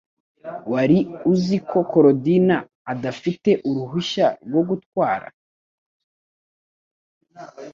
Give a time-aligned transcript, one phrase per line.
[0.71, 0.99] Wari
[1.31, 2.55] uzi ko Korodina
[2.93, 5.27] adafite uruhushya rwo gutwara